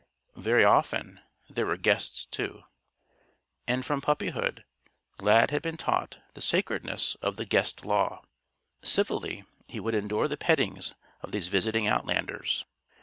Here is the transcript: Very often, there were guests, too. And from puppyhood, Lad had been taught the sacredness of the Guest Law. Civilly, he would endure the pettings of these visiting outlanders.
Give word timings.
Very 0.35 0.65
often, 0.65 1.19
there 1.47 1.67
were 1.67 1.77
guests, 1.77 2.25
too. 2.25 2.63
And 3.67 3.85
from 3.85 4.01
puppyhood, 4.01 4.63
Lad 5.19 5.51
had 5.51 5.61
been 5.61 5.77
taught 5.77 6.17
the 6.33 6.41
sacredness 6.41 7.13
of 7.21 7.35
the 7.35 7.45
Guest 7.45 7.85
Law. 7.85 8.23
Civilly, 8.81 9.45
he 9.67 9.79
would 9.79 9.93
endure 9.93 10.27
the 10.27 10.37
pettings 10.37 10.95
of 11.21 11.31
these 11.31 11.49
visiting 11.49 11.87
outlanders. 11.87 12.65